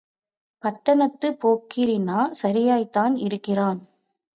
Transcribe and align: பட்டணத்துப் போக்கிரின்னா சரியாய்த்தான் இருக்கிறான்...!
பட்டணத்துப் 0.63 1.37
போக்கிரின்னா 1.41 2.19
சரியாய்த்தான் 2.43 3.15
இருக்கிறான்...! 3.19 3.81